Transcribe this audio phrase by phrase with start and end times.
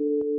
[0.00, 0.33] you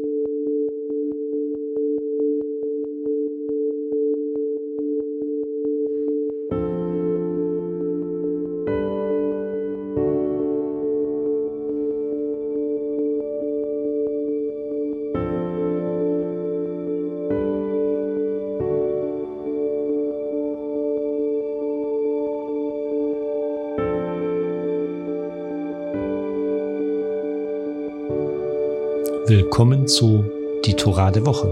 [29.27, 30.23] Willkommen zu
[30.65, 31.51] Die Torah der Woche.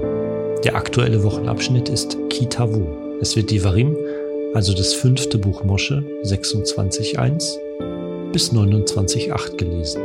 [0.63, 2.85] Der aktuelle Wochenabschnitt ist Kitavu.
[3.19, 3.97] Es wird Devarim,
[4.53, 10.03] also das fünfte Buch Mosche, 26.1 bis 29.8 gelesen.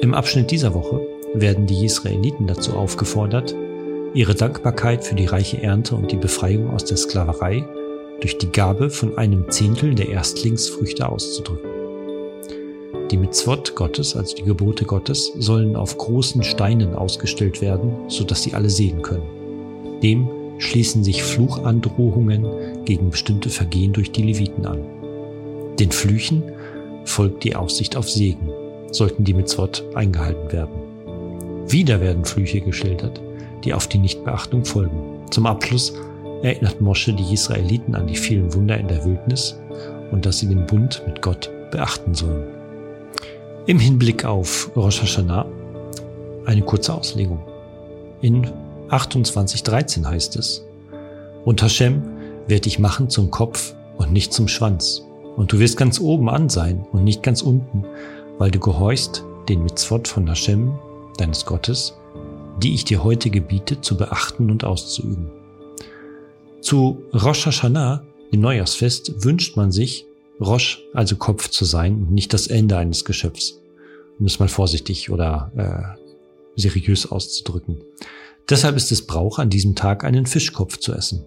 [0.00, 0.98] Im Abschnitt dieser Woche
[1.34, 3.54] werden die Israeliten dazu aufgefordert,
[4.14, 7.68] ihre Dankbarkeit für die reiche Ernte und die Befreiung aus der Sklaverei
[8.22, 11.69] durch die Gabe von einem Zehntel der Erstlingsfrüchte auszudrücken.
[13.10, 18.54] Die Mitzvot Gottes, also die Gebote Gottes, sollen auf großen Steinen ausgestellt werden, sodass sie
[18.54, 20.00] alle sehen können.
[20.00, 24.78] Dem schließen sich Fluchandrohungen gegen bestimmte Vergehen durch die Leviten an.
[25.80, 26.44] Den Flüchen
[27.04, 28.48] folgt die Aussicht auf Segen,
[28.92, 30.74] sollten die Mitzvot eingehalten werden.
[31.66, 33.20] Wieder werden Flüche geschildert,
[33.64, 35.26] die auf die Nichtbeachtung folgen.
[35.30, 35.94] Zum Abschluss
[36.42, 39.58] erinnert Mosche die Israeliten an die vielen Wunder in der Wildnis
[40.12, 42.59] und dass sie den Bund mit Gott beachten sollen.
[43.66, 45.44] Im Hinblick auf Rosh Hashanah
[46.46, 47.40] eine kurze Auslegung.
[48.22, 48.50] In
[48.88, 50.64] 28.13 heißt es,
[51.44, 52.02] Und Hashem
[52.48, 55.04] wird dich machen zum Kopf und nicht zum Schwanz.
[55.36, 57.84] Und du wirst ganz oben an sein und nicht ganz unten,
[58.38, 60.72] weil du gehorchst den Mitzvot von Hashem,
[61.18, 61.94] deines Gottes,
[62.62, 65.30] die ich dir heute gebiete, zu beachten und auszuüben.
[66.62, 70.06] Zu Rosh Hashanah, dem Neujahrsfest, wünscht man sich,
[70.40, 73.60] Rosh, also Kopf zu sein und nicht das Ende eines Geschöpfs,
[74.18, 75.52] um es mal vorsichtig oder
[75.96, 77.82] äh, seriös auszudrücken.
[78.48, 81.24] Deshalb ist es Brauch, an diesem Tag einen Fischkopf zu essen.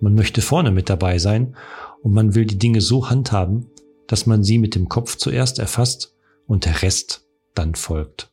[0.00, 1.56] Man möchte vorne mit dabei sein
[2.02, 3.66] und man will die Dinge so handhaben,
[4.06, 6.14] dass man sie mit dem Kopf zuerst erfasst
[6.46, 8.32] und der Rest dann folgt.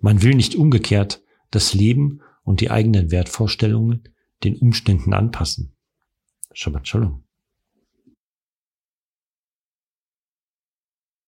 [0.00, 4.08] Man will nicht umgekehrt das Leben und die eigenen Wertvorstellungen
[4.44, 5.72] den Umständen anpassen.
[6.52, 7.24] Shabbat Shalom.